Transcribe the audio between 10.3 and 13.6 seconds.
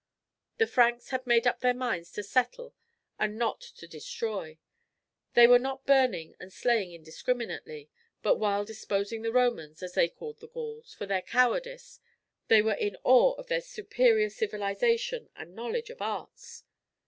the Gauls, for their cowardice, they were in awe of